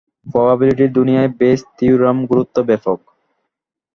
[0.25, 2.99] প্রবাবিলিটির দুনিয়ায় Bayes theorem গুরুত্ব ব্যাপক।